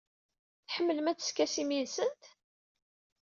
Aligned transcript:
Tḥemmlem 0.67 1.07
ad 1.07 1.17
teskasim 1.17 1.69
yid-sent? 1.75 2.23